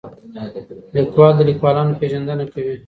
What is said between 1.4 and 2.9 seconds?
لیکوالانو پېژندنه کوي.